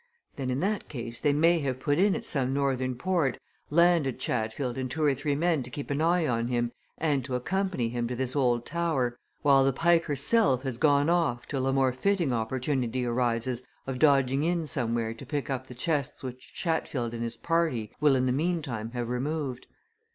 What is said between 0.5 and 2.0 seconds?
that case they may have put